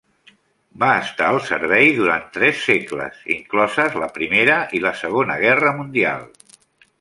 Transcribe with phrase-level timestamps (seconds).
[0.83, 6.27] Va estar al servei durant tres segles, incloses la Primera i la Segona Guerra Mundial.